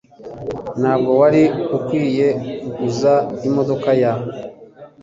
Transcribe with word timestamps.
Ntabwo 0.81 1.11
wari 1.21 1.43
ukwiye 1.77 2.27
kuguza 2.61 3.13
imodoka 3.47 3.89
ya 4.01 4.11